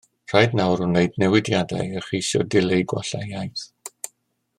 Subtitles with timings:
[0.31, 3.67] Rhaid nawr wneud newidiadau a cheisio dileu gwallau iaith